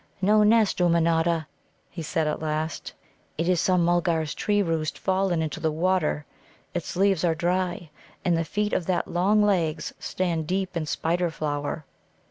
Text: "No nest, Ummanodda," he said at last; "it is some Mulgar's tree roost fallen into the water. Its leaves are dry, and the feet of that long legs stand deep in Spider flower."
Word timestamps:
"No 0.19 0.41
nest, 0.41 0.79
Ummanodda," 0.81 1.45
he 1.91 2.01
said 2.01 2.25
at 2.25 2.41
last; 2.41 2.93
"it 3.37 3.47
is 3.47 3.61
some 3.61 3.85
Mulgar's 3.85 4.33
tree 4.33 4.63
roost 4.63 4.97
fallen 4.97 5.43
into 5.43 5.59
the 5.59 5.71
water. 5.71 6.25
Its 6.73 6.95
leaves 6.95 7.23
are 7.23 7.35
dry, 7.35 7.91
and 8.25 8.35
the 8.35 8.43
feet 8.43 8.73
of 8.73 8.87
that 8.87 9.07
long 9.07 9.43
legs 9.43 9.93
stand 9.99 10.47
deep 10.47 10.75
in 10.75 10.87
Spider 10.87 11.29
flower." 11.29 11.85